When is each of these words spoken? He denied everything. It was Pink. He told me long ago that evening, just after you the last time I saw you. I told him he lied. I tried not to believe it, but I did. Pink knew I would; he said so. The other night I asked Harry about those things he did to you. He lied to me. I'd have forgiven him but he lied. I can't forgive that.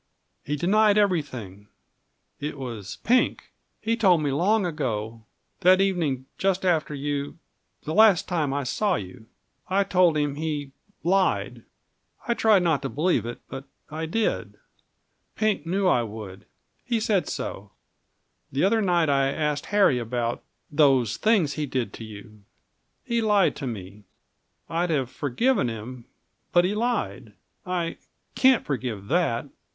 He 0.43 0.55
denied 0.55 0.97
everything. 0.97 1.67
It 2.39 2.57
was 2.57 2.95
Pink. 3.03 3.51
He 3.79 3.95
told 3.95 4.23
me 4.23 4.31
long 4.31 4.65
ago 4.65 5.25
that 5.59 5.79
evening, 5.79 6.25
just 6.39 6.65
after 6.65 6.95
you 6.95 7.37
the 7.83 7.93
last 7.93 8.27
time 8.27 8.51
I 8.51 8.63
saw 8.63 8.95
you. 8.95 9.27
I 9.69 9.83
told 9.83 10.17
him 10.17 10.33
he 10.33 10.71
lied. 11.03 11.65
I 12.27 12.33
tried 12.33 12.63
not 12.63 12.81
to 12.81 12.89
believe 12.89 13.27
it, 13.27 13.41
but 13.47 13.65
I 13.91 14.07
did. 14.07 14.55
Pink 15.35 15.67
knew 15.67 15.85
I 15.85 16.01
would; 16.01 16.47
he 16.83 16.99
said 16.99 17.29
so. 17.29 17.69
The 18.51 18.63
other 18.63 18.81
night 18.81 19.07
I 19.07 19.27
asked 19.31 19.67
Harry 19.67 19.99
about 19.99 20.41
those 20.71 21.15
things 21.17 21.53
he 21.53 21.67
did 21.67 21.93
to 21.93 22.03
you. 22.03 22.41
He 23.03 23.21
lied 23.21 23.55
to 23.57 23.67
me. 23.67 24.05
I'd 24.67 24.89
have 24.89 25.11
forgiven 25.11 25.69
him 25.69 26.05
but 26.51 26.65
he 26.65 26.73
lied. 26.73 27.33
I 27.67 27.99
can't 28.33 28.65
forgive 28.65 29.07
that. 29.09 29.45